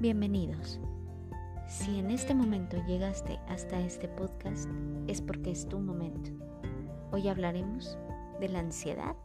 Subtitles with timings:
[0.00, 0.78] Bienvenidos.
[1.66, 4.70] Si en este momento llegaste hasta este podcast
[5.08, 6.30] es porque es tu momento.
[7.10, 7.98] Hoy hablaremos
[8.38, 9.16] de la ansiedad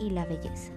[0.00, 0.72] y la belleza.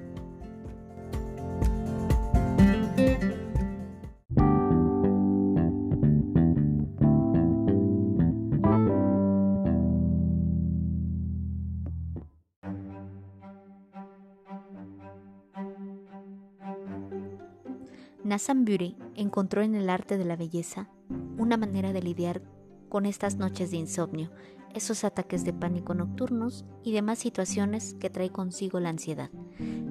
[18.36, 20.90] Nathan Beauty encontró en el arte de la belleza
[21.38, 22.42] una manera de lidiar
[22.90, 24.30] con estas noches de insomnio,
[24.74, 29.30] esos ataques de pánico nocturnos y demás situaciones que trae consigo la ansiedad.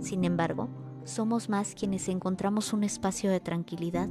[0.01, 0.69] Sin embargo,
[1.05, 4.11] somos más quienes encontramos un espacio de tranquilidad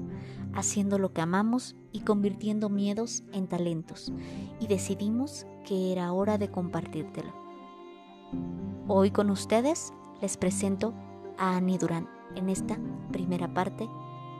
[0.56, 4.12] haciendo lo que amamos y convirtiendo miedos en talentos
[4.60, 7.36] y decidimos que era hora de compartírtelo.
[8.88, 10.96] Hoy con ustedes les presento
[11.38, 12.80] a Annie Durán en esta
[13.12, 13.88] primera parte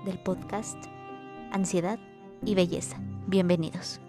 [0.06, 0.78] del podcast
[1.52, 1.98] Ansiedad
[2.46, 2.98] y Belleza.
[3.28, 4.02] Bienvenidos.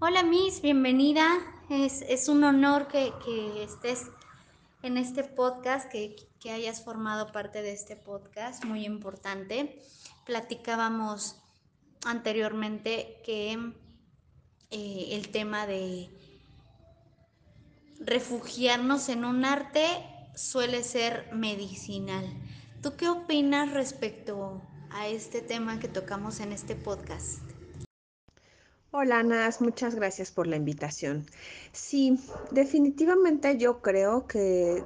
[0.00, 1.26] Hola Miss, bienvenida.
[1.70, 3.12] Es, un honor que,
[3.62, 4.10] estés
[4.82, 6.16] en este podcast, que,
[6.50, 9.80] hayas formado parte de este podcast, muy importante.
[10.26, 11.40] Platicábamos
[12.04, 13.52] anteriormente que
[14.70, 16.10] eh, el tema de
[18.00, 22.24] refugiarnos en un arte suele ser medicinal.
[22.82, 27.40] ¿Tú qué opinas respecto a este tema que tocamos en este podcast?
[28.90, 31.26] Hola, Nas, muchas gracias por la invitación.
[31.72, 32.18] Sí,
[32.50, 34.84] definitivamente yo creo que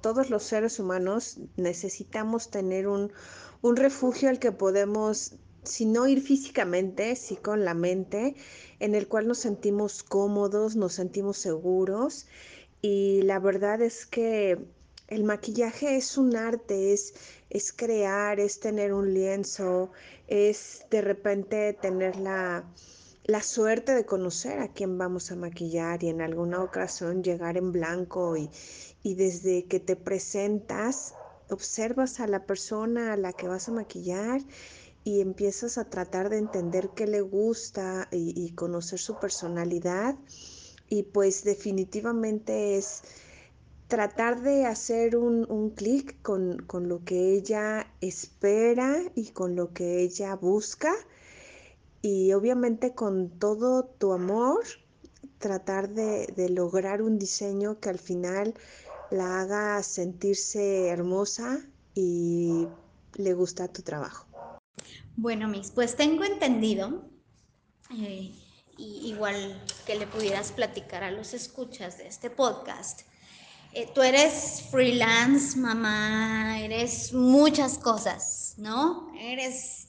[0.00, 3.12] todos los seres humanos necesitamos tener un,
[3.62, 8.36] un refugio al que podemos, si no ir físicamente, sí con la mente,
[8.78, 12.26] en el cual nos sentimos cómodos, nos sentimos seguros.
[12.80, 14.68] Y la verdad es que
[15.08, 17.14] el maquillaje es un arte, es,
[17.50, 19.90] es crear, es tener un lienzo,
[20.26, 22.64] es de repente tener la,
[23.24, 27.72] la suerte de conocer a quién vamos a maquillar y en alguna ocasión llegar en
[27.72, 28.50] blanco y,
[29.02, 31.14] y desde que te presentas
[31.48, 34.42] observas a la persona a la que vas a maquillar
[35.04, 40.16] y empiezas a tratar de entender qué le gusta y, y conocer su personalidad
[40.90, 43.02] y pues definitivamente es
[43.88, 50.36] tratar de hacer un, clic con, lo que ella espera y con lo que ella
[50.36, 50.92] busca
[52.02, 54.64] y obviamente con todo tu amor
[55.38, 58.54] tratar de, lograr un diseño que al final
[59.10, 61.58] la haga sentirse hermosa
[61.94, 62.68] y
[63.14, 64.26] le gusta tu trabajo.
[65.16, 67.02] Bueno, Miss, pues tengo entendido,
[67.98, 68.32] eh,
[68.76, 73.00] igual que le pudieras platicar a los escuchas de este podcast,
[73.72, 79.12] eh, tú eres freelance, mamá, eres muchas cosas, ¿no?
[79.18, 79.88] Eres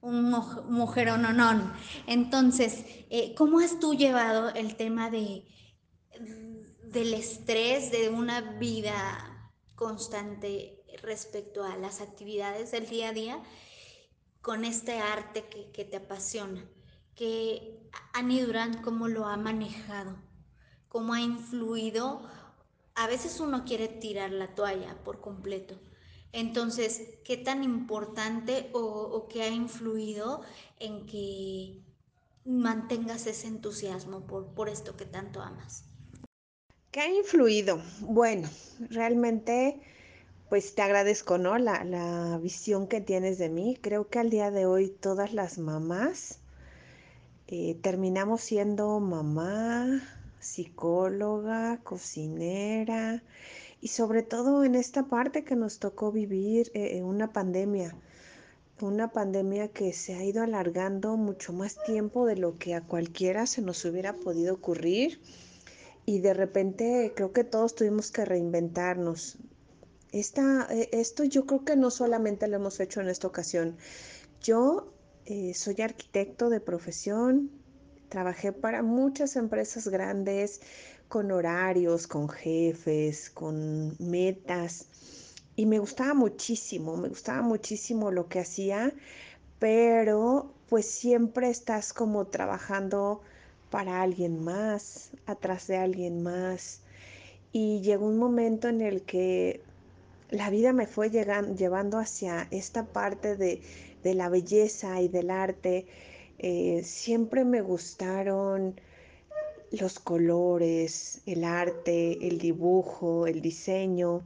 [0.00, 1.72] un mujer no.
[2.06, 5.44] Entonces, eh, ¿cómo has tú llevado el tema de,
[6.84, 13.42] del estrés de una vida constante respecto a las actividades del día a día
[14.40, 16.64] con este arte que, que te apasiona?
[17.14, 17.78] Que
[18.14, 20.16] Annie Durán, ¿cómo lo ha manejado?
[20.88, 22.22] ¿Cómo ha influido?
[22.98, 25.78] A veces uno quiere tirar la toalla por completo.
[26.32, 30.42] Entonces, ¿qué tan importante o, qué ha influido
[30.78, 31.80] en que
[32.44, 35.84] mantengas ese entusiasmo por, por esto que tanto amas?
[36.90, 37.80] ¿Qué ha influido?
[38.00, 38.48] Bueno,
[38.90, 39.80] realmente,
[40.48, 41.56] pues te agradezco, ¿no?
[41.56, 43.78] La, la visión que tienes de mí.
[43.80, 46.40] Creo que al día de hoy todas las mamás
[47.46, 50.02] eh, terminamos siendo mamá,
[50.40, 53.22] psicóloga, cocinera
[53.80, 57.94] y sobre todo en esta parte que nos tocó vivir eh, una pandemia,
[58.80, 63.46] una pandemia que se ha ido alargando mucho más tiempo de lo que a cualquiera
[63.46, 65.20] se nos hubiera podido ocurrir
[66.06, 69.36] y de repente creo que todos tuvimos que reinventarnos.
[70.10, 73.76] Esta, eh, esto yo creo que no solamente lo hemos hecho en esta ocasión.
[74.40, 74.92] Yo
[75.26, 77.50] eh, soy arquitecto de profesión,
[78.08, 80.60] Trabajé para muchas empresas grandes
[81.08, 84.86] con horarios, con jefes, con metas
[85.58, 88.92] y me gustaba muchísimo, me gustaba muchísimo lo que hacía,
[89.58, 93.22] pero pues siempre estás como trabajando
[93.68, 96.82] para alguien más, atrás de alguien más.
[97.50, 99.60] Y llegó un momento en el que
[100.30, 103.60] la vida me fue llevando hacia esta parte de,
[104.04, 105.88] de la belleza y del arte
[106.38, 108.80] eh, siempre me gustaron
[109.72, 114.22] los colores, el arte, el dibujo, el diseño.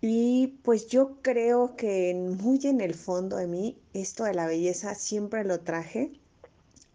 [0.00, 4.94] Y pues yo creo que muy en el fondo de mí, esto de la belleza
[4.94, 6.12] siempre lo traje.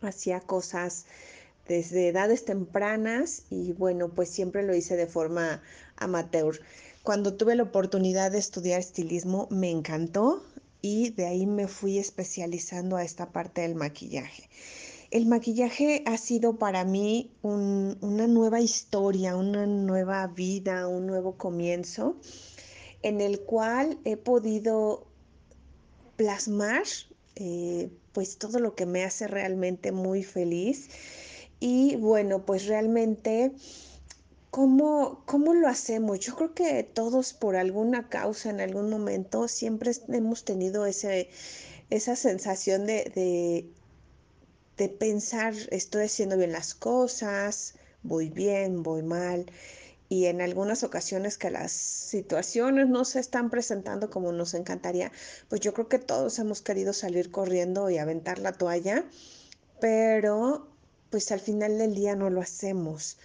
[0.01, 1.05] Hacía cosas
[1.67, 5.61] desde edades tempranas y bueno, pues siempre lo hice de forma
[5.97, 6.59] amateur.
[7.03, 10.43] Cuando tuve la oportunidad de estudiar estilismo me encantó
[10.81, 14.49] y de ahí me fui especializando a esta parte del maquillaje.
[15.11, 21.37] El maquillaje ha sido para mí un, una nueva historia, una nueva vida, un nuevo
[21.37, 22.15] comienzo
[23.03, 25.07] en el cual he podido
[26.15, 26.83] plasmar
[27.35, 30.89] eh, pues todo lo que me hace realmente muy feliz
[31.59, 33.51] y bueno pues realmente
[34.51, 36.19] ¿Cómo, ¿Cómo lo hacemos?
[36.19, 41.29] Yo creo que todos por alguna causa en algún momento siempre hemos tenido ese,
[41.89, 43.65] esa sensación de, de,
[44.77, 49.45] de pensar, estoy haciendo bien las cosas, voy bien, voy mal,
[50.09, 55.13] y en algunas ocasiones que las situaciones no se están presentando como nos encantaría,
[55.47, 59.05] pues yo creo que todos hemos querido salir corriendo y aventar la toalla,
[59.79, 60.67] pero
[61.09, 63.17] pues al final del día no lo hacemos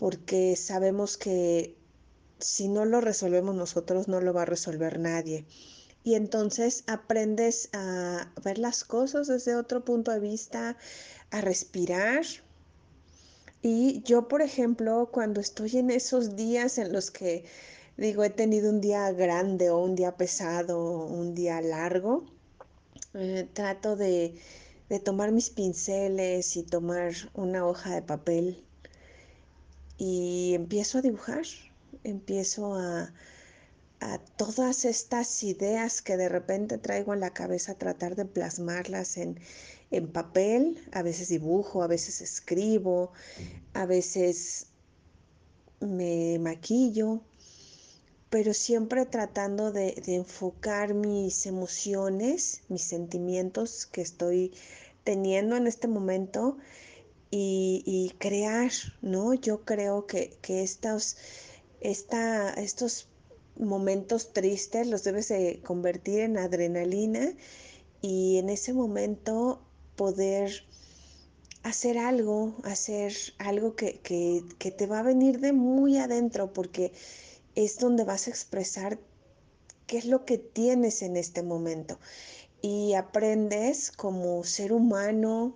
[0.00, 1.76] porque sabemos que
[2.38, 5.44] si no lo resolvemos nosotros, no lo va a resolver nadie.
[6.02, 10.78] Y entonces aprendes a ver las cosas desde otro punto de vista,
[11.30, 12.24] a respirar.
[13.60, 17.44] Y yo, por ejemplo, cuando estoy en esos días en los que
[17.98, 22.24] digo, he tenido un día grande o un día pesado, un día largo,
[23.12, 24.34] eh, trato de,
[24.88, 28.64] de tomar mis pinceles y tomar una hoja de papel
[30.00, 31.44] y empiezo a dibujar,
[32.04, 33.12] empiezo a,
[34.36, 39.38] todas estas ideas que de repente traigo en la cabeza, tratar de plasmarlas en,
[39.90, 43.12] en papel, a veces dibujo, a veces escribo,
[43.74, 44.68] a veces
[45.80, 47.20] me maquillo,
[48.30, 54.54] pero siempre tratando de enfocar mis emociones, mis sentimientos que estoy
[55.04, 56.56] teniendo en este momento
[57.30, 58.72] y, crear,
[59.02, 59.34] ¿no?
[59.34, 61.16] Yo creo que, que estos,
[61.80, 63.08] esta, estos
[63.58, 67.34] momentos tristes los debes de convertir en adrenalina
[68.02, 69.62] y en ese momento
[69.96, 70.64] poder
[71.62, 76.92] hacer algo, hacer algo que, que, que te va a venir de muy adentro porque
[77.54, 78.98] es donde vas a expresar
[79.86, 81.98] qué es lo que tienes en este momento
[82.62, 85.54] y aprendes como ser humano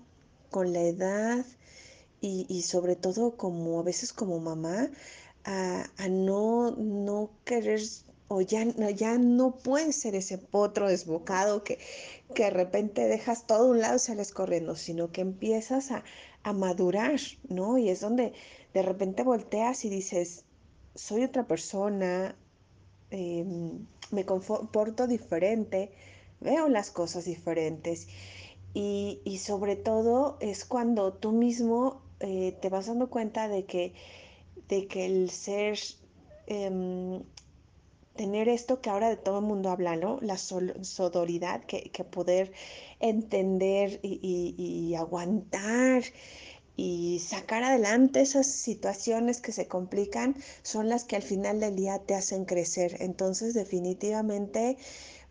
[0.50, 1.44] con la edad
[2.26, 4.90] y, sobre todo como a veces como mamá
[5.44, 7.80] a, a no, no querer
[8.28, 11.78] o ya, ya no puedes ser ese potro desbocado que,
[12.34, 16.04] que de repente dejas todo un lado y sales corriendo, sino que empiezas a,
[16.42, 17.76] a madurar, ¿no?
[17.76, 18.32] Y es donde
[18.72, 20.44] de repente volteas y dices,
[20.94, 22.34] soy otra persona,
[23.10, 23.44] eh,
[24.10, 25.92] me comporto diferente,
[26.40, 28.08] veo las cosas diferentes
[28.72, 33.94] y, y, sobre todo es cuando tú mismo eh, te vas dando cuenta de que,
[34.68, 35.78] de que el ser,
[36.46, 37.22] eh,
[38.16, 40.18] tener esto que ahora de todo el mundo habla, ¿no?
[40.20, 42.52] La sodoridad, que, que poder
[43.00, 46.04] entender y, y aguantar
[46.76, 52.00] y sacar adelante esas situaciones que se complican son las que al final del día
[52.00, 52.96] te hacen crecer.
[53.00, 54.78] Entonces definitivamente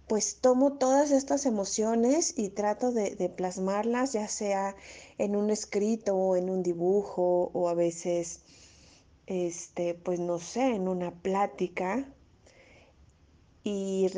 [0.08, 4.76] pues tomo todas estas emociones y trato de, de, plasmarlas ya sea
[5.18, 8.42] en un escrito o en un dibujo o a veces
[9.28, 12.08] este pues no sé en una plática.
[13.66, 14.10] Y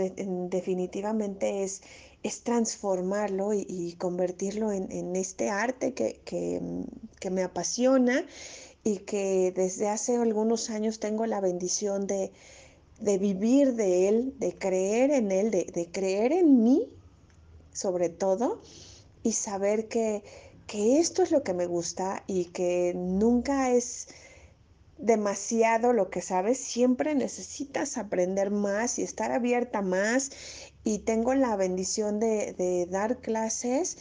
[0.49, 1.83] definitivamente es
[2.25, 6.59] es transformarlo y, y convertirlo en, en, este arte que, que,
[7.19, 8.25] que, me apasiona
[8.83, 12.31] y que desde hace algunos años tengo la bendición de,
[12.99, 16.89] de vivir de él, de creer en él, de, de, creer en mí
[17.73, 18.61] sobre todo
[19.23, 20.23] y saber que,
[20.67, 24.07] que esto es lo que me gusta y que nunca es
[24.97, 30.31] demasiado lo que sabes, siempre necesitas aprender más y estar abierta más.
[30.83, 33.97] Y tengo la bendición de, de, dar clases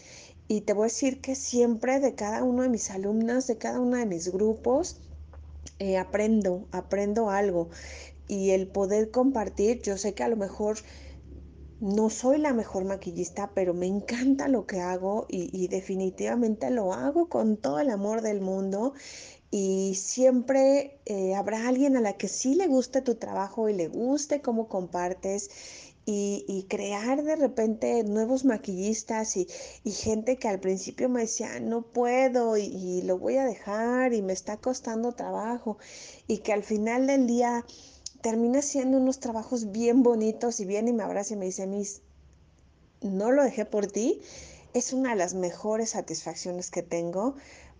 [0.46, 3.80] y te voy a decir que siempre de cada uno de mis alumnos, de cada
[3.80, 5.00] uno de mis grupos,
[5.78, 7.70] eh, aprendo, aprendo algo.
[8.28, 10.78] Y el poder compartir, yo sé que a lo mejor
[11.80, 17.28] no soy la mejor maquillista, pero me encanta lo que hago y, definitivamente lo hago
[17.28, 18.94] con todo el amor del mundo
[19.50, 23.88] y siempre eh, habrá alguien a la que sí le guste tu trabajo y le
[23.88, 25.50] guste cómo compartes
[26.06, 29.48] y, y crear de repente nuevos maquillistas y,
[29.84, 34.22] y, gente que al principio me decía no puedo y, lo voy a dejar y
[34.22, 35.78] me está costando trabajo
[36.26, 37.64] y que al final del día
[38.24, 42.00] termina siendo unos trabajos bien bonitos y viene y me abraza y me dice, Miss,
[43.02, 44.22] no lo dejé por ti,
[44.72, 47.34] es una de las mejores satisfacciones que tengo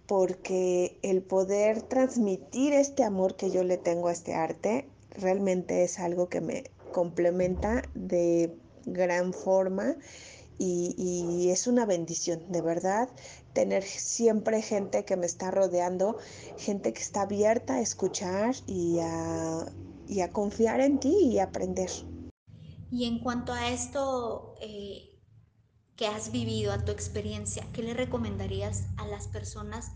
[0.06, 5.98] porque el poder transmitir este amor que yo le tengo a este arte realmente es
[5.98, 9.96] algo que me complementa de gran forma
[10.58, 13.08] y, es una bendición, de verdad,
[13.54, 16.18] tener siempre gente que me está rodeando,
[16.58, 19.66] gente que está abierta a escuchar y a,
[20.08, 21.90] y a confiar en ti y aprender.
[22.90, 25.14] Y en cuanto a esto eh,
[25.96, 29.92] que has vivido, a tu experiencia, ¿qué le recomendarías a las personas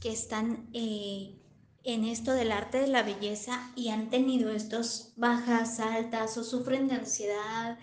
[0.00, 1.38] que están eh,
[1.84, 6.88] en esto del arte de la belleza y han tenido estos bajas, altas o sufren
[6.88, 7.78] de ansiedad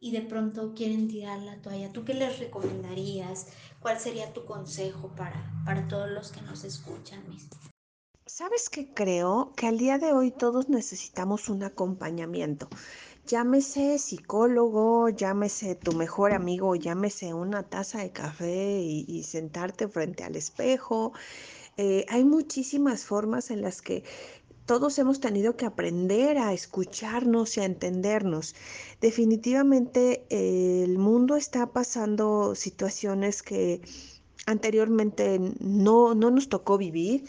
[0.00, 1.92] y de pronto quieren tirar la toalla?
[1.92, 3.46] ¿Tú qué les recomendarías?
[3.80, 7.48] ¿Cuál sería tu consejo para, para todos los que nos escuchan, mis?
[8.26, 9.52] ¿Sabes qué creo?
[9.56, 12.68] Que al día de hoy todos necesitamos un acompañamiento.
[13.26, 20.36] Llámese psicólogo, llámese tu mejor amigo, llámese una taza de café y, sentarte frente al
[20.36, 21.12] espejo.
[21.76, 24.04] Eh, hay muchísimas formas en las que
[24.66, 28.54] todos hemos tenido que aprender a escucharnos y a entendernos.
[29.00, 33.82] Definitivamente eh, el mundo está pasando situaciones que
[34.46, 37.24] anteriormente no, no nos tocó vivir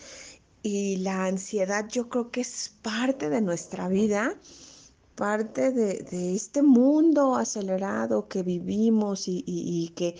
[0.64, 4.38] y la ansiedad yo creo que es parte de nuestra vida,
[5.16, 10.16] parte de, este mundo acelerado que vivimos y, que,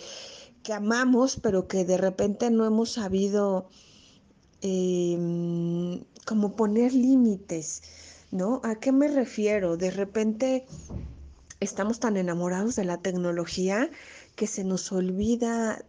[0.72, 3.68] amamos, pero que de repente no hemos sabido
[4.60, 5.18] eh,
[6.26, 7.82] como poner límites,
[8.30, 8.60] ¿no?
[8.64, 9.76] ¿A qué me refiero?
[9.78, 10.66] De repente
[11.60, 13.90] estamos tan enamorados de la tecnología
[14.36, 15.84] que se nos olvida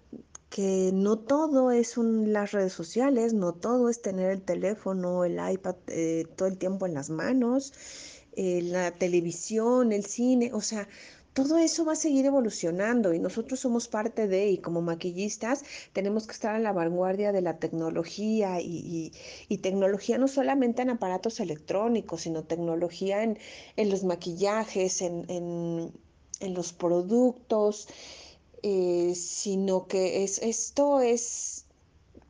[0.55, 5.75] que no todo es las redes sociales, no todo es tener el teléfono, el iPad
[5.87, 7.73] eh, todo el tiempo en las manos,
[8.37, 10.87] eh, la televisión, el cine, o sea,
[11.33, 16.25] todo eso va a seguir evolucionando y nosotros somos parte de, y como maquillistas tenemos
[16.25, 19.11] que estar a la vanguardia de la tecnología y,
[19.61, 23.37] tecnología no solamente en aparatos electrónicos, sino tecnología en,
[23.75, 25.25] en los maquillajes, en,
[26.39, 27.89] en los productos,
[28.67, 31.65] eh, sino que es, esto es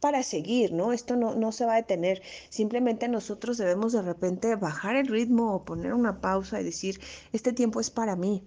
[0.01, 0.91] para seguir, ¿no?
[0.91, 2.21] Esto no, no se va a detener.
[2.49, 6.99] Simplemente nosotros debemos de repente bajar el ritmo o poner una pausa y decir,
[7.31, 8.43] este tiempo es para mí.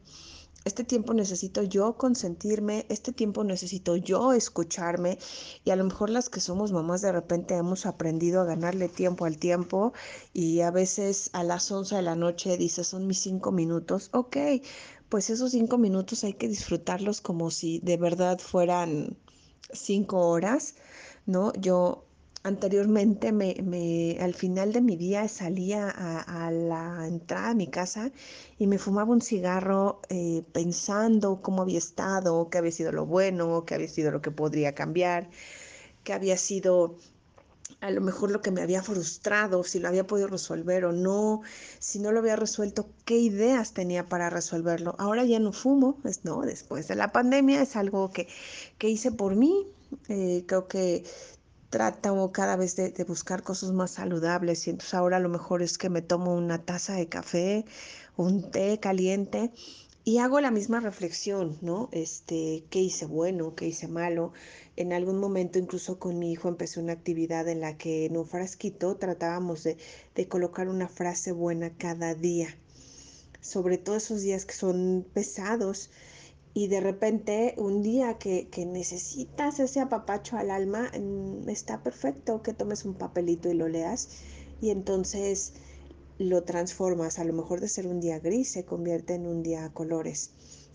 [0.66, 5.16] Este tiempo necesito yo consentirme, este tiempo necesito yo escucharme
[5.64, 9.24] y a lo mejor las que somos mamás de repente hemos aprendido a ganarle tiempo
[9.24, 9.94] al tiempo
[10.34, 14.36] y a veces a las 11 de la noche dices son mis cinco minutos, ok,
[15.08, 19.16] pues esos cinco minutos hay que disfrutarlos como si de verdad fueran
[19.72, 20.74] cinco horas,
[21.26, 21.52] ¿no?
[21.54, 22.04] Yo
[22.42, 27.66] anteriormente me, me, al final de mi día salía a, a, la entrada de mi
[27.68, 28.12] casa
[28.58, 33.64] y me fumaba un cigarro eh, pensando cómo había estado, qué había sido lo bueno,
[33.64, 35.28] qué había sido lo que podría cambiar,
[36.04, 36.96] qué había sido
[37.80, 41.42] a lo mejor lo que me había frustrado, si lo había podido resolver o no,
[41.78, 44.96] si no lo había resuelto, qué ideas tenía para resolverlo.
[44.98, 48.28] Ahora ya no fumo, no, después de la pandemia es algo que,
[48.78, 49.66] que hice por mí.
[50.08, 51.04] Eh, creo que
[51.70, 55.62] trato cada vez de, de, buscar cosas más saludables y entonces ahora a lo mejor
[55.62, 57.64] es que me tomo una taza de café,
[58.16, 59.52] un té caliente
[60.08, 61.90] y hago la misma reflexión, ¿no?
[61.92, 64.32] Este, ¿qué hice bueno, qué hice malo?
[64.78, 68.24] En algún momento incluso con mi hijo empecé una actividad en la que en un
[68.24, 69.76] frasquito tratábamos de,
[70.14, 72.56] de colocar una frase buena cada día,
[73.40, 75.90] sobre todo esos días que son pesados
[76.54, 82.44] y de repente un día que, que, necesitas ese apapacho al alma, mm, está perfecto
[82.44, 84.10] que tomes un papelito y lo leas
[84.60, 85.54] y entonces
[86.18, 89.64] lo transformas, a lo mejor de ser un día gris se convierte en un día
[89.64, 90.30] a colores.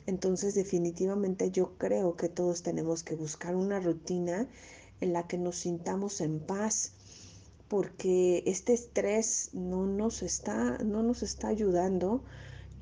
[0.05, 4.47] Entonces definitivamente yo creo que todos tenemos que buscar una rutina
[5.01, 6.93] en la que nos sintamos en paz,
[7.67, 12.23] porque este estrés no nos está, no nos está ayudando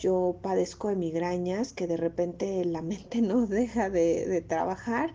[0.02, 5.14] yo padezco de migrañas que de repente la mente no deja de, de, trabajar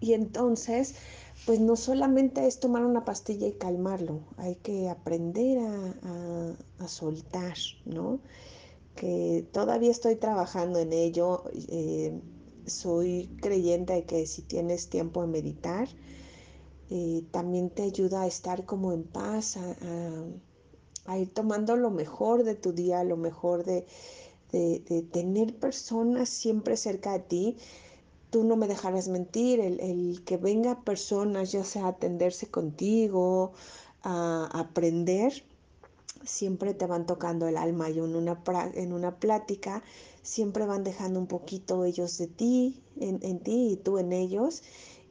[0.00, 0.94] y entonces
[1.46, 6.88] pues no solamente es tomar una pastilla y calmarlo, hay que aprender a, a, a
[6.88, 8.20] soltar, ¿no?
[9.00, 12.20] Que todavía estoy trabajando en ello, eh,
[12.66, 15.88] soy creyente de que si tienes tiempo de meditar,
[16.90, 21.90] eh, también te ayuda a estar como en paz, a, a, a ir tomando lo
[21.90, 23.86] mejor de tu día, lo mejor de,
[24.52, 27.56] de, tener personas siempre cerca de ti.
[28.28, 33.52] Tú no me dejarás mentir, el, el que venga personas, ya sea a atenderse contigo,
[34.02, 35.42] a, a aprender,
[36.24, 38.42] siempre te van tocando el alma y en una,
[38.74, 39.82] en una plática
[40.22, 44.62] siempre van dejando un poquito ellos de ti, en, en ti y tú en ellos.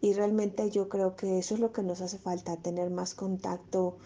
[0.01, 3.97] Y realmente yo creo que eso es lo que nos hace falta, tener más contacto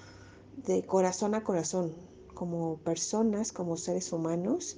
[0.66, 1.94] de corazón a corazón,
[2.34, 4.78] como personas, como seres humanos,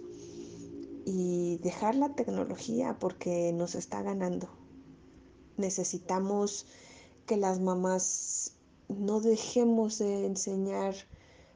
[1.05, 4.49] y dejar la tecnología porque nos está ganando.
[5.57, 6.65] Necesitamos
[7.25, 8.53] que las mamás
[8.89, 10.95] no dejemos de enseñar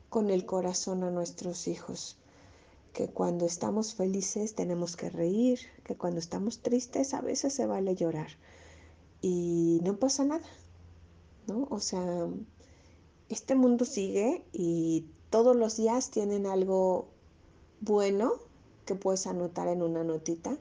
[0.09, 2.17] con el corazón a nuestros hijos,
[2.93, 7.95] que cuando estamos felices tenemos que reír, que cuando estamos tristes a veces se vale
[7.95, 8.29] llorar
[9.21, 10.47] y no pasa nada,
[11.47, 11.67] ¿no?
[11.69, 12.27] O sea,
[13.29, 17.09] este mundo sigue y todos los días tienen algo
[17.81, 18.33] bueno
[18.85, 20.57] que puedes anotar en una notita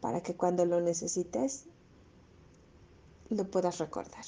[0.00, 1.66] para que cuando lo necesites
[3.28, 4.24] lo puedas recordar.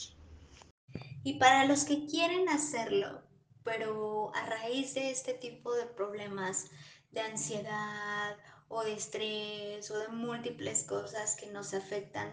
[1.22, 3.22] Y para los que quieren hacerlo,
[3.64, 6.66] pero a raíz de este tipo de problemas
[7.11, 8.37] de ansiedad
[8.68, 12.33] o de estrés o de múltiples cosas que nos afectan,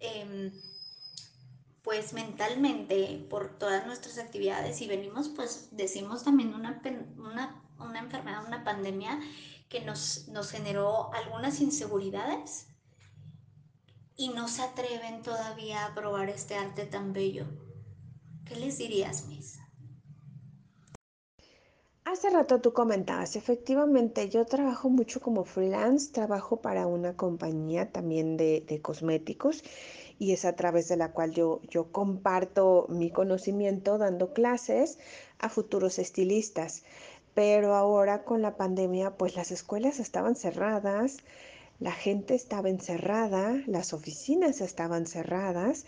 [0.00, 0.52] eh,
[1.82, 6.80] pues mentalmente por todas nuestras actividades y venimos pues decimos también una,
[7.16, 9.20] una, una enfermedad, una pandemia
[9.68, 12.68] que nos, nos generó algunas inseguridades
[14.16, 17.46] y no se atreven todavía a probar este arte tan bello.
[18.44, 19.58] ¿Qué les dirías, Miss?
[22.04, 28.36] Hace rato tú comentabas, efectivamente, yo trabajo mucho como freelance, trabajo para una compañía también
[28.36, 29.64] de, de cosméticos
[30.18, 34.98] y es a través de la cual yo, yo comparto mi conocimiento dando clases
[35.38, 36.84] a futuros estilistas.
[37.34, 41.16] Pero ahora con la pandemia, pues las escuelas estaban cerradas,
[41.80, 45.86] la gente estaba encerrada, las oficinas estaban cerradas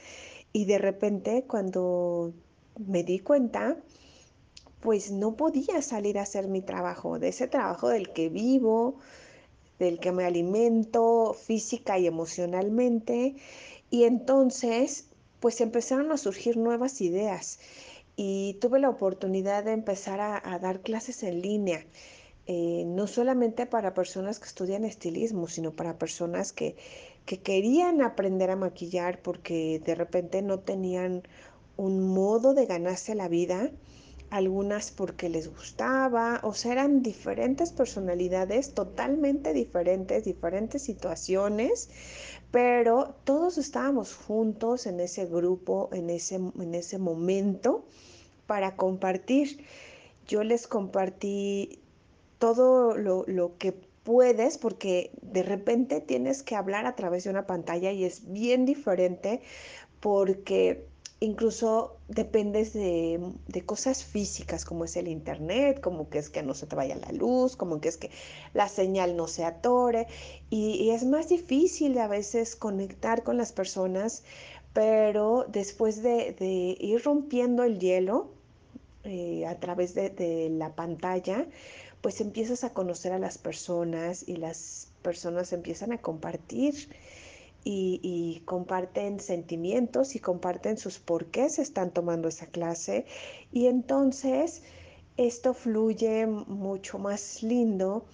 [0.52, 2.32] y de repente cuando
[2.78, 3.76] me di cuenta,
[4.80, 8.96] pues no podía salir a hacer mi trabajo, de ese trabajo del que vivo,
[9.78, 13.36] del que me alimento física y emocionalmente.
[13.90, 15.06] Y entonces,
[15.40, 17.58] pues empezaron a surgir nuevas ideas
[18.16, 21.84] y tuve la oportunidad de empezar a, dar clases en línea.
[22.46, 26.76] Eh, no solamente para personas que estudian estilismo, sino para personas que,
[27.26, 31.22] que querían aprender a maquillar porque de repente no tenían
[31.76, 33.72] un modo de ganarse la vida
[34.30, 41.90] algunas porque les gustaba, o sea, eran diferentes personalidades, totalmente diferentes, diferentes situaciones,
[42.50, 47.84] pero todos estábamos juntos en ese grupo, en ese, en ese momento
[48.46, 49.64] para compartir.
[50.26, 51.80] Yo les compartí
[52.38, 53.72] todo lo, lo que
[54.06, 58.64] puedes porque de repente tienes que hablar a través de una pantalla y es bien
[58.64, 59.40] diferente
[60.00, 60.86] porque
[61.26, 63.20] incluso dependes de,
[63.66, 67.10] cosas físicas como es el internet, como que es que no se te vaya la
[67.12, 68.10] luz, como que es que
[68.54, 70.06] la señal no se atore
[70.50, 74.22] y, es más difícil a veces conectar con las personas,
[74.72, 78.30] pero después de, ir rompiendo el hielo
[79.02, 81.46] eh, a través de la pantalla,
[82.02, 86.88] pues empiezas a conocer a las personas y las personas empiezan a compartir
[87.68, 93.06] y, comparten sentimientos y comparten sus por qué se están tomando esa clase
[93.52, 94.62] y entonces
[95.16, 98.04] esto fluye mucho más lindo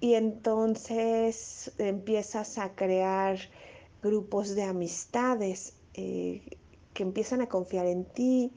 [0.00, 3.38] y entonces empiezas a crear
[4.02, 6.42] grupos de amistades eh,
[6.94, 8.52] que empiezan a confiar en ti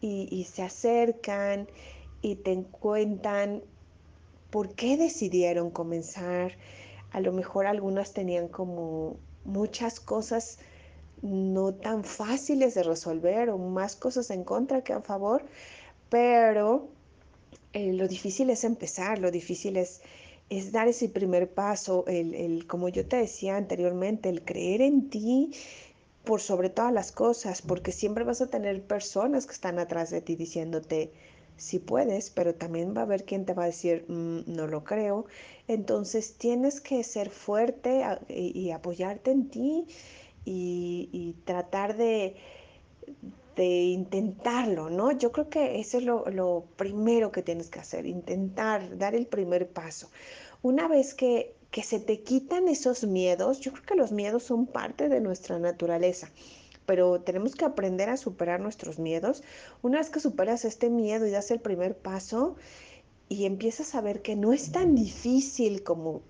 [0.00, 1.68] y se acercan
[2.22, 3.62] y te cuentan
[4.50, 6.56] por qué decidieron comenzar.
[7.12, 10.58] A lo mejor algunas tenían como muchas cosas
[11.22, 15.44] no tan fáciles de resolver o más cosas en contra que a favor,
[16.08, 16.88] pero
[17.72, 20.02] eh, lo difícil es empezar, lo difícil es,
[20.50, 25.08] es dar ese primer paso, el, el, como yo te decía anteriormente, el creer en
[25.08, 25.52] ti
[26.24, 30.20] por sobre todas las cosas, porque siempre vas a tener personas que están atrás de
[30.20, 31.12] ti diciéndote,
[31.62, 34.82] si puedes, pero también va a haber quien te va a decir, mmm, no lo
[34.84, 35.26] creo.
[35.68, 39.86] Entonces tienes que ser fuerte y, apoyarte en ti
[40.44, 42.34] y, y tratar de,
[43.54, 45.12] de, intentarlo, ¿no?
[45.12, 49.26] Yo creo que eso es lo, lo, primero que tienes que hacer, intentar, dar el
[49.26, 50.10] primer paso.
[50.62, 54.66] Una vez que, que se te quitan esos miedos, yo creo que los miedos son
[54.66, 56.28] parte de nuestra naturaleza
[56.86, 59.42] pero tenemos que aprender a superar nuestros miedos.
[59.82, 62.56] Una vez que superas este miedo y das el primer paso
[63.28, 66.22] y empiezas a ver que no es tan difícil como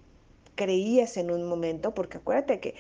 [0.55, 2.75] creías en un momento, porque acuérdate que,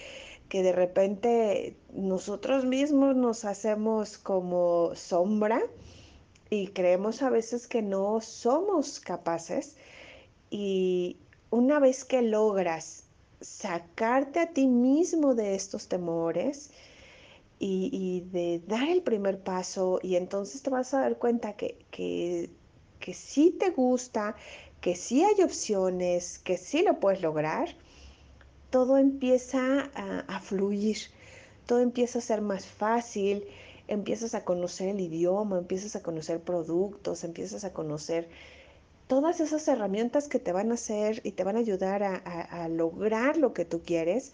[0.48, 5.62] que de repente nosotros mismos nos hacemos como sombra
[6.50, 9.76] y creemos a veces que no somos capaces
[10.50, 11.16] y
[11.50, 13.04] una vez que logras
[13.40, 16.70] sacarte a ti mismo de estos temores
[17.64, 22.50] y, de dar el primer paso y entonces te vas a dar cuenta que, que,
[22.98, 24.34] que sí te gusta,
[24.80, 27.68] que sí hay opciones, que sí lo puedes lograr,
[28.70, 30.96] todo empieza a, fluir,
[31.66, 33.44] todo empieza a ser más fácil,
[33.86, 38.28] empiezas a conocer el idioma, empiezas a conocer productos, empiezas a conocer
[39.06, 42.68] todas esas herramientas que te van a hacer y te van a ayudar a, a
[42.68, 44.32] lograr lo que tú quieres.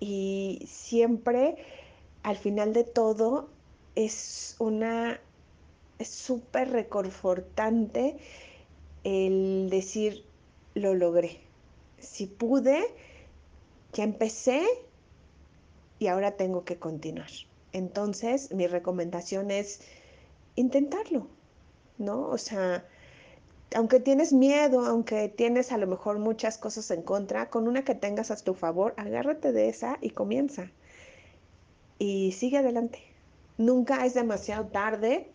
[0.00, 1.58] Y siempre,
[2.22, 3.48] al final de todo,
[3.94, 5.20] es una,
[5.98, 8.16] es súper reconfortante
[9.04, 10.24] el decir,
[10.74, 11.40] lo logré.
[11.98, 12.82] Si pude,
[13.92, 14.64] ya empecé
[15.98, 17.30] y ahora tengo que continuar.
[17.72, 19.80] Entonces, mi recomendación es
[20.56, 21.26] intentarlo,
[21.98, 22.28] ¿no?
[22.28, 22.84] O sea,
[23.74, 27.94] aunque tienes miedo, aunque tienes a lo mejor muchas cosas en contra, con una que
[27.94, 30.70] tengas a tu favor, agárrate de esa y comienza.
[32.02, 32.98] Y sigue adelante.
[33.58, 35.28] Nunca es demasiado tarde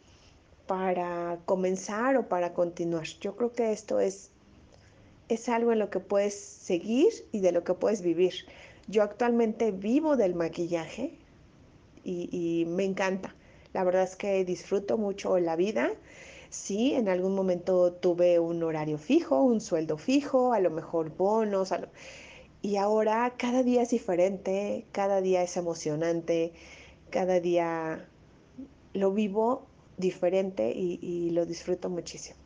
[0.66, 3.06] para comenzar o para continuar.
[3.22, 4.32] Yo creo que esto es,
[5.30, 8.34] es algo en lo que puedes seguir y de lo que puedes vivir.
[8.90, 11.18] Yo actualmente vivo del maquillaje
[12.04, 13.34] y, me encanta.
[13.72, 15.94] La verdad es que disfruto mucho la vida.
[16.50, 21.72] Sí, en algún momento tuve un horario fijo, un sueldo fijo, a lo mejor bonos,
[21.72, 21.88] lo...
[22.62, 26.54] y ahora cada día es diferente, cada día es emocionante,
[27.10, 28.10] cada día
[28.94, 29.68] lo vivo
[29.98, 32.38] diferente y, lo disfruto muchísimo.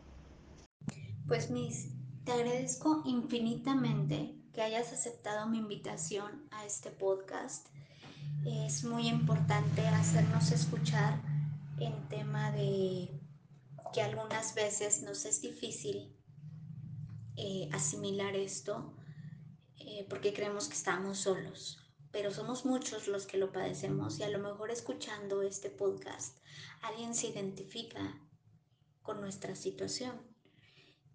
[1.27, 1.89] Pues Miss,
[2.25, 7.67] te agradezco infinitamente que hayas aceptado mi invitación a este podcast.
[8.45, 11.21] Es muy importante hacernos escuchar
[11.79, 13.09] en tema de
[13.93, 16.15] que algunas veces nos es difícil
[17.37, 18.93] eh, asimilar esto
[19.87, 21.79] eh, porque creemos que estamos solos,
[22.11, 26.37] pero somos muchos los que lo padecemos y a lo mejor escuchando este podcast
[26.81, 28.19] alguien se identifica
[29.01, 30.21] con nuestra situación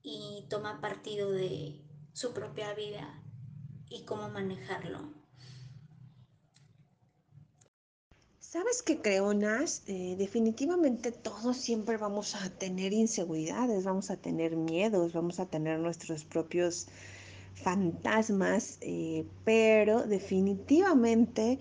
[0.03, 1.81] y toma partido de
[2.13, 3.23] su propia vida
[3.89, 5.13] y cómo manejarlo.
[8.57, 9.83] ¿Sabes qué creo, Nas?
[9.87, 15.79] Eh, definitivamente todos siempre vamos a tener inseguridades, vamos a tener miedos, vamos a tener
[15.79, 16.87] nuestros propios
[17.57, 21.59] fantasmas, eh, pero definitivamente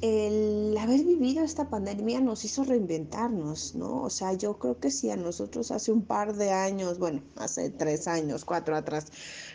[0.00, 4.02] el haber vivido esta pandemia nos hizo reinventarnos, ¿no?
[4.02, 7.70] O sea, yo creo que si a nosotros hace un par de años, bueno, hace
[7.70, 9.06] tres años, cuatro atrás,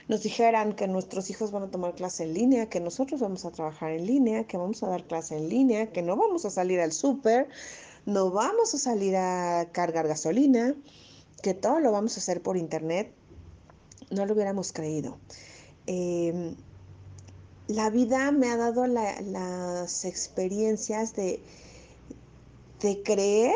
[0.08, 3.52] nos dijeran que nuestros hijos van a tomar clase en línea, que nosotros vamos a
[3.52, 6.80] trabajar en línea, que vamos a dar clase en línea, que no vamos a salir
[6.80, 7.48] al súper,
[8.08, 10.76] no vamos a salir a cargar gasolina,
[11.44, 13.14] que todo lo vamos a hacer por internet,
[14.10, 15.18] no lo hubiéramos creído.
[15.88, 16.56] Eh,
[17.68, 21.42] la vida me ha dado la, las experiencias de,
[22.82, 23.54] de creer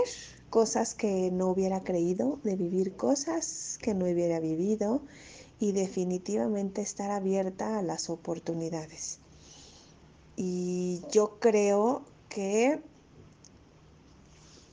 [0.50, 5.02] cosas que no hubiera creído, de vivir cosas que no hubiera vivido
[5.60, 9.18] y definitivamente estar abierta a las oportunidades.
[10.36, 12.82] Y yo creo que,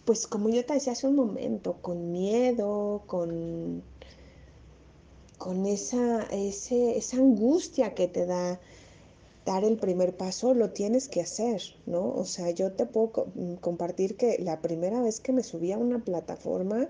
[0.04, 3.82] pues como yo te decía hace un momento, con miedo, con,
[5.40, 8.60] con esa, ese, esa angustia que te da
[9.46, 12.12] dar el primer paso, lo tienes que hacer, ¿no?
[12.12, 13.26] O sea, yo te puedo co
[13.62, 16.88] compartir que la primera vez que me subí a una plataforma,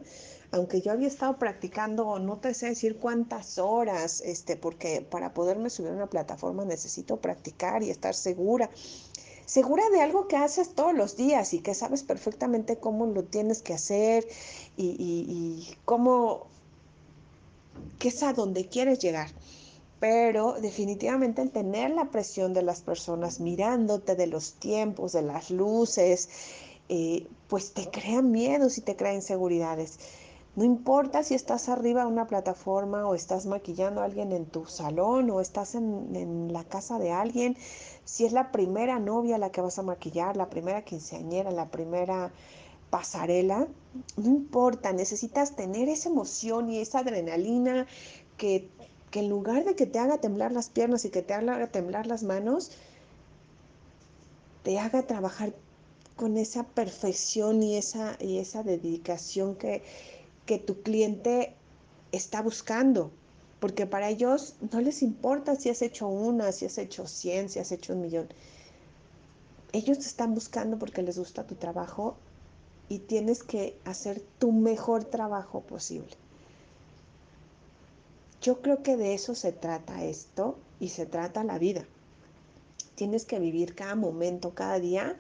[0.51, 5.71] aunque yo había estado practicando, no te sé decir cuántas horas, este, porque para poderme
[5.71, 8.69] subir a una plataforma necesito practicar y estar segura.
[9.47, 13.63] Segura de algo que haces todos los días y que sabes perfectamente cómo lo tienes
[13.63, 14.27] que hacer
[14.77, 16.49] y, y cómo,
[17.99, 19.31] que es a donde quieres llegar
[20.01, 25.51] pero definitivamente el tener la presión de las personas mirándote, de los tiempos, de las
[25.51, 26.31] luces,
[26.89, 30.01] eh, pues te crea miedos y te crea inseguridades.
[30.57, 34.65] No importa si estás arriba de una plataforma o estás maquillando a alguien en tu
[34.67, 37.57] salón o estás en, en, la casa de alguien,
[38.05, 42.33] si es la primera novia la que vas a maquillar, la primera quinceañera, la primera
[42.91, 43.69] pasarela,
[44.17, 47.87] no importa, necesitas tener esa emoción y esa adrenalina
[48.37, 48.69] que
[49.11, 52.07] que en lugar de que te haga temblar las piernas y que te haga temblar
[52.07, 52.71] las manos,
[54.63, 55.53] te haga trabajar
[56.17, 59.83] con esa perfección y esa, y esa dedicación que,
[60.47, 61.55] que tu cliente
[62.13, 63.11] está buscando.
[63.59, 67.59] Porque para ellos no les importa si has hecho una, si has hecho cien, si
[67.59, 68.29] has hecho un millón.
[69.73, 72.17] Ellos te están buscando porque les gusta tu trabajo
[72.91, 76.11] y tienes que hacer tu mejor trabajo posible.
[78.43, 81.87] Yo creo que de eso se trata esto y se trata la vida.
[82.97, 85.17] Tienes que vivir cada momento, cada día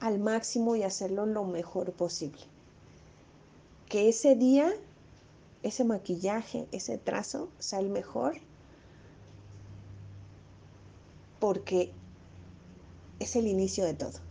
[0.00, 2.42] al máximo y hacerlo lo mejor posible.
[3.88, 4.70] Que ese día,
[5.62, 8.34] ese maquillaje, ese trazo sea el mejor
[11.40, 11.90] porque
[13.18, 14.23] es el inicio de todo.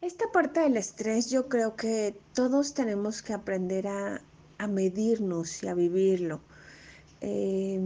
[0.00, 4.22] Esta parte del estrés yo creo que todos tenemos que aprender a,
[4.58, 6.40] a medirnos y a vivirlo.
[7.20, 7.80] Eh,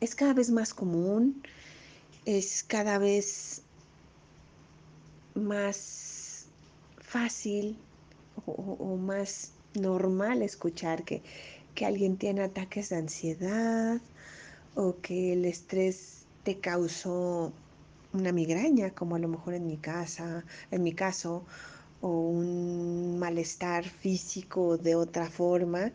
[0.00, 1.42] es cada vez más común,
[2.24, 3.62] es cada vez
[5.34, 6.46] más
[6.98, 7.76] fácil
[8.46, 11.22] o, o más normal escuchar que,
[11.74, 14.00] que alguien tiene ataques de ansiedad
[14.74, 17.52] o que el estrés te causó
[18.12, 21.44] una migraña, como a lo mejor en mi casa, en mi caso,
[22.00, 25.92] o un malestar físico de otra forma,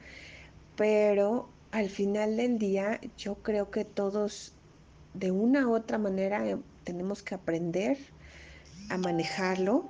[0.75, 4.53] pero al final del día yo creo que todos
[5.13, 7.97] de una u otra manera eh, tenemos que aprender
[8.89, 9.89] a manejarlo,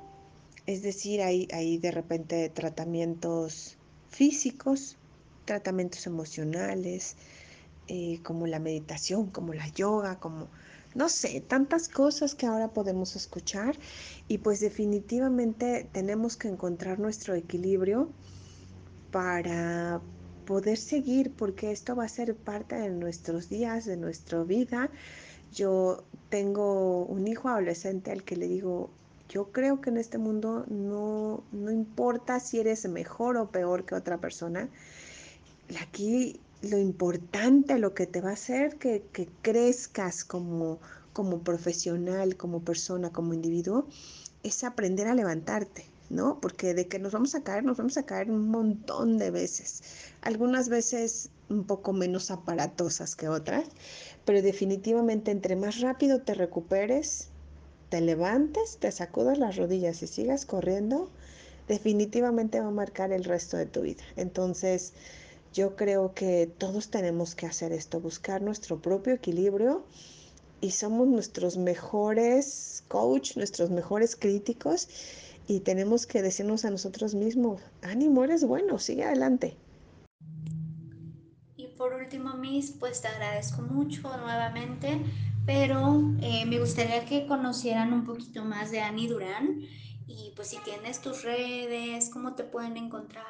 [0.65, 3.77] es decir, hay, de repente tratamientos
[4.09, 4.97] físicos,
[5.45, 7.17] tratamientos emocionales,
[7.87, 10.47] eh, como la meditación, como la yoga, como
[10.95, 13.75] no sé, tantas cosas que ahora podemos escuchar
[14.27, 18.09] y pues definitivamente tenemos que encontrar nuestro equilibrio
[19.11, 20.01] para
[20.45, 24.89] poder seguir porque esto va a ser parte de nuestros días, de nuestra vida.
[25.53, 28.89] Yo tengo un hijo adolescente al que le digo,
[29.29, 33.95] yo creo que en este mundo no, no importa si eres mejor o peor que
[33.95, 34.69] otra persona,
[35.81, 40.79] aquí lo importante, lo que te va a hacer que, que crezcas como,
[41.11, 43.85] como profesional, como persona, como individuo,
[44.43, 46.39] es aprender a levantarte, ¿no?
[46.39, 49.83] Porque de que nos vamos a caer, nos vamos a caer un montón de veces.
[50.21, 53.65] Algunas veces un poco menos aparatosas que otras,
[54.25, 57.27] pero definitivamente entre más rápido te recuperes,
[57.89, 61.09] te levantes, te sacudas las rodillas y sigas corriendo,
[61.67, 64.03] definitivamente va a marcar el resto de tu vida.
[64.15, 64.93] Entonces,
[65.53, 69.85] yo creo que todos tenemos que hacer esto, buscar nuestro propio equilibrio
[70.61, 74.87] y somos nuestros mejores coach, nuestros mejores críticos
[75.47, 79.55] y tenemos que decirnos a nosotros mismos, ánimo, eres bueno, sigue adelante.
[81.55, 85.01] Y por último, Miss, pues te agradezco mucho nuevamente,
[85.45, 89.61] pero eh, me gustaría que conocieran un poquito más de Ani Durán
[90.07, 93.23] y pues si tienes tus redes, cómo te pueden encontrar,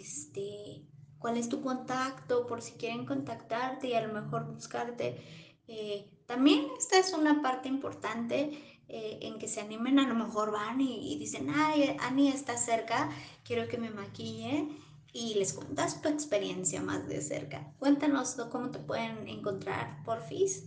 [0.00, 0.86] este,
[1.18, 5.20] cuál es tu contacto por si quieren contactarte y a lo mejor buscarte.
[5.66, 10.50] Eh, también esta es una parte importante eh, en que se animen, a lo mejor
[10.50, 13.10] van y, dicen, ay, Ani está cerca,
[13.44, 14.68] quiero que me maquille
[15.12, 17.72] y les cuentas tu experiencia más de cerca.
[17.78, 20.64] Cuéntanos cómo te pueden encontrar, porfis.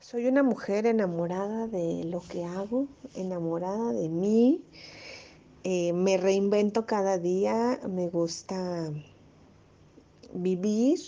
[0.00, 4.64] Soy una mujer enamorada de lo que hago, enamorada de mí.
[5.68, 8.92] Eh, me reinvento cada día, me gusta
[10.32, 11.00] vivir,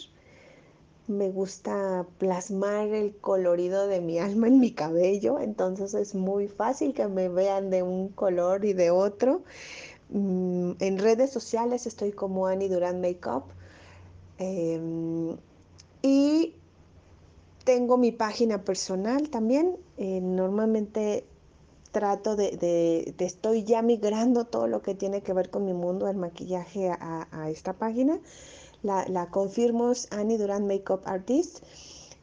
[1.06, 6.92] me gusta plasmar el colorido de mi alma en mi cabello, entonces es muy fácil
[6.92, 9.42] que me vean de un color y de otro.
[10.10, 13.44] Mm, en redes sociales estoy como Annie Durán Makeup.
[14.40, 15.36] Eh,
[16.02, 16.56] y
[17.62, 19.76] tengo mi página personal también.
[19.98, 21.28] Eh, normalmente
[21.90, 25.72] trato de, de, de, estoy ya migrando todo lo que tiene que ver con mi
[25.72, 28.20] mundo del maquillaje a, esta página.
[28.82, 31.64] La, la, confirmo es Annie Durán Makeup Artist.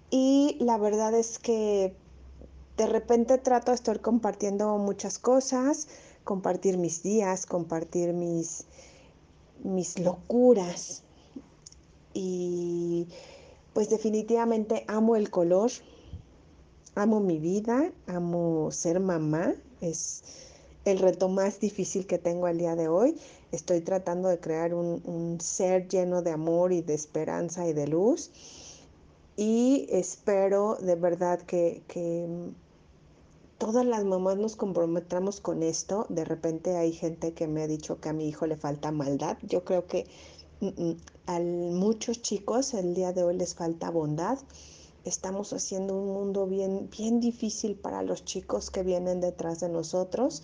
[0.10, 1.96] Y la verdad es que
[2.78, 5.88] de repente trato de estar compartiendo muchas cosas,
[6.24, 8.66] compartir mis días, compartir mis,
[9.64, 11.04] mis locuras.
[12.14, 13.08] Y
[13.74, 15.70] pues definitivamente amo el color,
[16.96, 19.54] amo mi vida, amo ser mamá.
[19.82, 20.24] Es
[20.86, 23.18] el reto más difícil que tengo al día de hoy.
[23.52, 28.32] Estoy tratando de crear un, ser lleno de amor y de esperanza y de luz.
[29.36, 32.28] Y espero de verdad que, que
[33.58, 36.06] todas las mamás nos comprometamos con esto.
[36.10, 39.38] De repente hay gente que me ha dicho que a mi hijo le falta maldad.
[39.42, 40.08] Yo creo que
[40.62, 44.40] mm, mm, a muchos chicos el día de hoy les falta bondad.
[45.06, 50.44] Estamos haciendo un mundo bien, bien difícil para los chicos que vienen detrás de nosotros.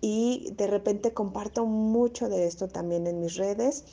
[0.00, 3.84] Y de repente comparto mucho de esto también en mis redes.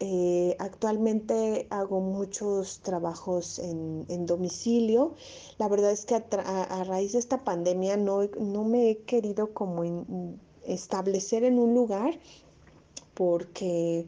[0.00, 5.14] Eh, actualmente hago muchos trabajos en, domicilio.
[5.58, 9.82] La verdad es que a, raíz de esta pandemia no, no me he querido como
[10.64, 12.20] establecer en un lugar
[13.14, 14.06] porque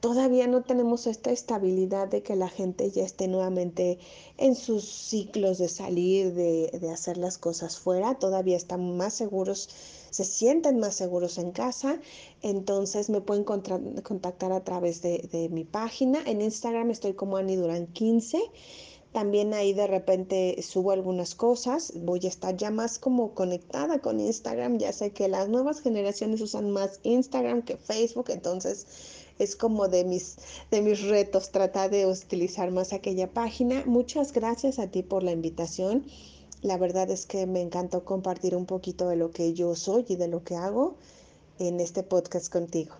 [0.00, 3.98] todavía no tenemos esta estabilidad de que la gente ya esté nuevamente
[4.36, 9.68] en sus ciclos de salir, de, hacer las cosas fuera, todavía están más seguros,
[10.10, 12.00] se sienten más seguros en casa,
[12.42, 17.86] entonces me pueden contactar a través de, mi página, en Instagram estoy como Ani Durán
[17.88, 18.40] 15.
[19.12, 24.20] También ahí de repente subo algunas cosas, voy a estar ya más como conectada con
[24.20, 28.86] Instagram, ya sé que las nuevas generaciones usan más Instagram que Facebook, entonces
[29.38, 30.36] es como de mis,
[30.70, 33.82] de mis retos tratar de utilizar más aquella página.
[33.86, 36.04] Muchas gracias a ti por la invitación.
[36.62, 40.16] La verdad es que me encantó compartir un poquito de lo que yo soy y
[40.16, 40.96] de lo que hago
[41.58, 42.96] en este podcast contigo.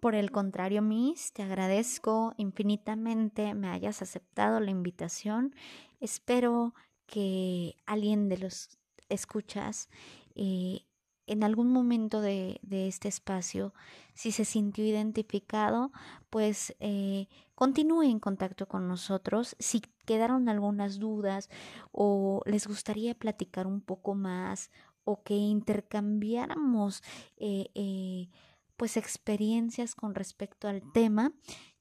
[0.00, 5.54] Por el contrario, Miss, te agradezco infinitamente me hayas aceptado la invitación.
[5.98, 6.72] Espero
[7.06, 8.78] que alguien de los
[9.08, 9.88] escuchas
[10.36, 10.82] eh,
[11.28, 13.74] en algún momento de, este espacio,
[14.14, 15.92] si se sintió identificado,
[16.30, 19.54] pues eh, continúe en contacto con nosotros.
[19.58, 21.50] Si quedaron algunas dudas
[21.92, 24.70] o les gustaría platicar un poco más
[25.04, 27.02] o que intercambiáramos
[27.36, 28.28] eh, eh,
[28.76, 31.32] pues experiencias con respecto al tema,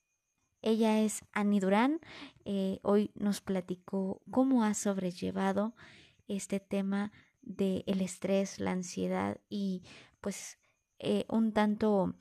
[0.62, 2.00] ella es Annie Durán.
[2.46, 5.76] Eh, hoy nos platicó cómo ha sobrellevado
[6.28, 9.84] este tema del el estrés, la ansiedad y
[10.22, 10.58] pues
[11.00, 12.16] eh, un tanto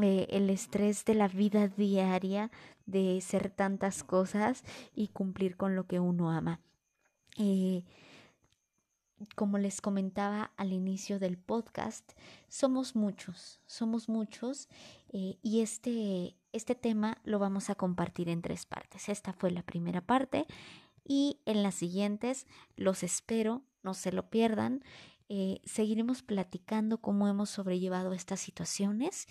[0.00, 2.50] el estrés de la vida diaria,
[2.84, 6.60] de ser tantas cosas y cumplir con lo que uno ama.
[9.34, 12.12] Como les comentaba al inicio del podcast,
[12.48, 14.68] somos muchos, somos muchos
[15.12, 19.08] eh, y este, este tema lo vamos a compartir en tres partes.
[19.08, 20.46] Esta fue la primera parte
[21.04, 22.46] y en las siguientes
[22.76, 24.82] los espero, no se lo pierdan.
[25.28, 29.26] Eh, seguiremos platicando cómo hemos sobrellevado estas situaciones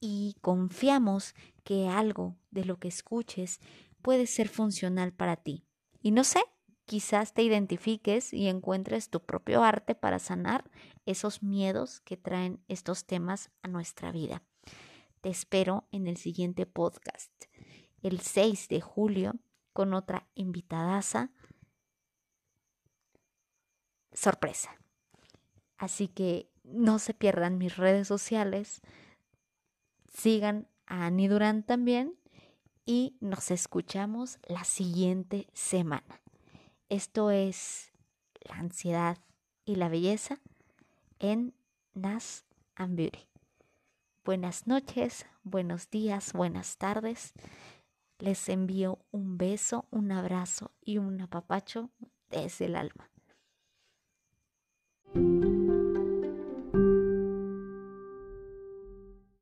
[0.00, 3.60] y confiamos que algo de lo que escuches
[4.02, 5.64] puede ser funcional para ti.
[6.00, 6.40] Y no sé,
[6.88, 10.68] quizás te identifiques y encuentres tu propio arte para sanar
[11.04, 14.42] esos miedos que traen estos temas a nuestra vida.
[15.20, 17.30] Te espero en el siguiente podcast,
[18.02, 19.34] el 6 de julio,
[19.74, 21.30] con otra invitadaza
[24.14, 24.74] sorpresa.
[25.76, 28.80] Así que no se pierdan mis redes sociales,
[30.10, 32.18] sigan a Ani Durán también
[32.86, 36.22] y nos escuchamos la siguiente semana.
[36.88, 37.92] Esto es
[38.40, 39.18] la ansiedad
[39.66, 40.40] y la belleza
[41.18, 41.52] en
[41.92, 42.46] Nas
[42.76, 43.12] and
[44.24, 47.34] Buenas noches, buenos días, buenas tardes.
[48.18, 51.90] Les envío un beso, un abrazo y un apapacho
[52.30, 53.10] desde el alma.